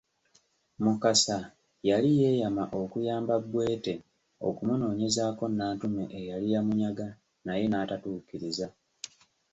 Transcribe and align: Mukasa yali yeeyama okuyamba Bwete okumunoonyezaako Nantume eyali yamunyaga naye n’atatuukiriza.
Mukasa 0.83 1.37
yali 1.89 2.09
yeeyama 2.21 2.63
okuyamba 2.81 3.35
Bwete 3.51 3.93
okumunoonyezaako 4.47 5.43
Nantume 5.49 6.03
eyali 6.19 6.47
yamunyaga 6.53 7.07
naye 7.45 7.65
n’atatuukiriza. 7.69 8.67